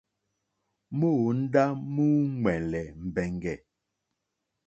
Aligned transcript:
Móǒndá 0.97 1.63
múúŋwɛ̀lɛ̀ 1.93 2.85
mbɛ̀ŋgɛ̀. 3.05 3.55